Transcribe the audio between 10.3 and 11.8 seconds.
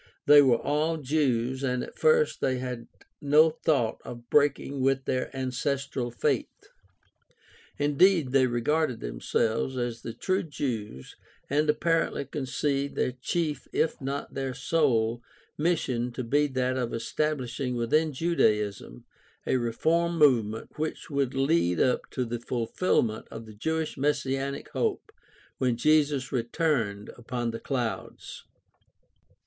Jews and